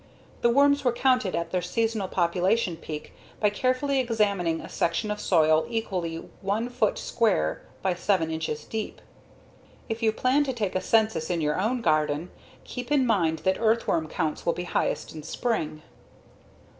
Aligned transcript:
The 0.41 0.49
worms 0.49 0.83
were 0.83 0.91
counted 0.93 1.35
at 1.35 1.51
their 1.51 1.61
seasonal 1.61 2.07
population 2.07 2.75
peak 2.75 3.13
by 3.39 3.51
carefully 3.51 3.99
examining 3.99 4.59
a 4.59 4.67
section 4.67 5.11
of 5.11 5.19
soil 5.21 5.63
exactly 5.69 6.15
one 6.41 6.69
foot 6.69 6.97
square 6.97 7.61
by 7.83 7.93
seven 7.93 8.31
inches 8.31 8.65
deep. 8.65 8.99
If 9.89 10.01
you 10.01 10.11
plan 10.11 10.43
to 10.45 10.53
take 10.53 10.73
a 10.73 10.81
census 10.81 11.29
in 11.29 11.39
your 11.39 11.61
own 11.61 11.81
garden, 11.81 12.31
keep 12.63 12.91
in 12.91 13.05
mind 13.05 13.43
that 13.45 13.59
earthworm 13.59 14.07
counts 14.07 14.43
will 14.43 14.53
be 14.53 14.63
highest 14.63 15.13
in 15.13 15.21
spring. 15.21 15.83